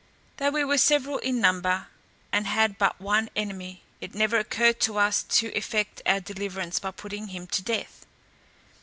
[0.37, 1.85] Though we were several in number,
[2.31, 6.89] and had but one enemy, it never occurred to us to effect our deliverance by
[6.89, 8.07] putting him to death.